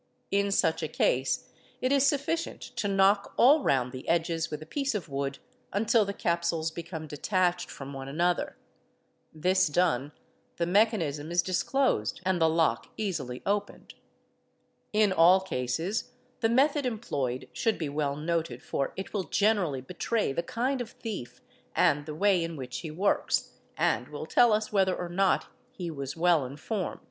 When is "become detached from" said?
6.71-7.93